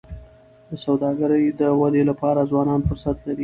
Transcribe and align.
د 0.69 0.71
سوداګری 0.85 1.43
د 1.59 1.61
ودي 1.79 2.01
لپاره 2.09 2.47
ځوانان 2.51 2.79
فرصتونه 2.87 3.23
لري. 3.27 3.39